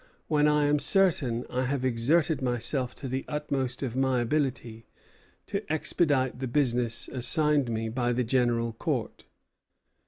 [0.27, 4.87] when I am certain I have exerted myself to the utmost of my ability
[5.45, 9.25] to expedite the business assigned me by the General Court."